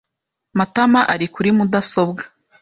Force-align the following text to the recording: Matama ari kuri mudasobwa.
Matama 0.57 0.99
ari 1.13 1.25
kuri 1.33 1.49
mudasobwa. 1.57 2.23